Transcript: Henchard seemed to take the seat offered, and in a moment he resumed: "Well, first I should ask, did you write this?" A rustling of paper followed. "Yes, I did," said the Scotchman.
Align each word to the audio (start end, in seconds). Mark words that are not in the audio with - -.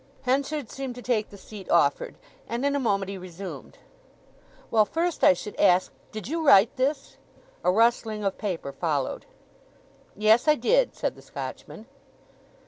Henchard 0.23 0.71
seemed 0.71 0.95
to 0.95 1.03
take 1.03 1.29
the 1.29 1.37
seat 1.37 1.69
offered, 1.69 2.15
and 2.49 2.65
in 2.65 2.75
a 2.75 2.79
moment 2.79 3.09
he 3.09 3.19
resumed: 3.19 3.77
"Well, 4.71 4.83
first 4.83 5.23
I 5.23 5.33
should 5.33 5.55
ask, 5.59 5.91
did 6.11 6.27
you 6.27 6.43
write 6.43 6.75
this?" 6.75 7.17
A 7.63 7.69
rustling 7.71 8.23
of 8.23 8.35
paper 8.39 8.71
followed. 8.71 9.27
"Yes, 10.15 10.47
I 10.47 10.55
did," 10.55 10.95
said 10.95 11.13
the 11.15 11.21
Scotchman. 11.21 11.85